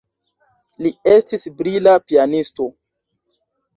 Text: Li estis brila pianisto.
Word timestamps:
Li 0.85 0.91
estis 1.17 1.45
brila 1.59 1.95
pianisto. 2.09 2.71